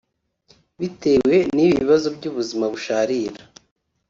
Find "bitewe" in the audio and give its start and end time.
0.79-1.35